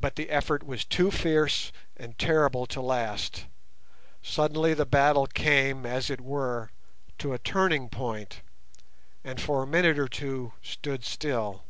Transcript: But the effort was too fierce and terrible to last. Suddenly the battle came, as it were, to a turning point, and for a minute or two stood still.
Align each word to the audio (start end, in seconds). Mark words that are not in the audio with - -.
But 0.00 0.16
the 0.16 0.28
effort 0.28 0.64
was 0.64 0.84
too 0.84 1.12
fierce 1.12 1.70
and 1.96 2.18
terrible 2.18 2.66
to 2.66 2.80
last. 2.80 3.46
Suddenly 4.22 4.74
the 4.74 4.84
battle 4.84 5.28
came, 5.28 5.86
as 5.86 6.10
it 6.10 6.20
were, 6.20 6.72
to 7.18 7.32
a 7.32 7.38
turning 7.38 7.88
point, 7.90 8.40
and 9.22 9.40
for 9.40 9.62
a 9.62 9.68
minute 9.68 10.00
or 10.00 10.08
two 10.08 10.54
stood 10.62 11.04
still. 11.04 11.62